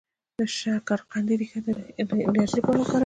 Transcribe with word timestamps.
د 0.37 0.39
شکرقندي 0.57 1.35
ریښه 1.39 1.59
د 1.65 1.67
انرژی 2.27 2.55
لپاره 2.59 2.77
وکاروئ 2.79 2.99